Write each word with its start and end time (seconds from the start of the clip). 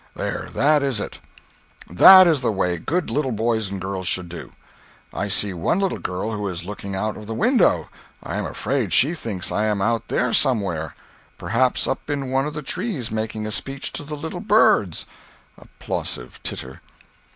There—that 0.15 0.81
is 0.81 0.99
it. 0.99 1.19
That 1.87 2.25
is 2.25 2.41
the 2.41 2.51
way 2.51 2.79
good 2.79 3.11
little 3.11 3.31
boys 3.31 3.69
and 3.69 3.79
girls 3.79 4.07
should 4.07 4.29
do. 4.29 4.51
I 5.13 5.27
see 5.27 5.53
one 5.53 5.77
little 5.77 5.99
girl 5.99 6.31
who 6.31 6.47
is 6.47 6.65
looking 6.65 6.95
out 6.95 7.15
of 7.17 7.27
the 7.27 7.35
window—I 7.35 8.35
am 8.37 8.47
afraid 8.47 8.93
she 8.93 9.13
thinks 9.13 9.51
I 9.51 9.65
am 9.65 9.79
out 9.79 10.07
there 10.07 10.33
somewhere—perhaps 10.33 11.87
up 11.87 12.09
in 12.09 12.31
one 12.31 12.47
of 12.47 12.55
the 12.55 12.63
trees 12.63 13.11
making 13.11 13.45
a 13.45 13.51
speech 13.51 13.91
to 13.93 14.03
the 14.03 14.17
little 14.17 14.39
birds. 14.39 15.05
[Applausive 15.61 16.41
titter. 16.41 16.81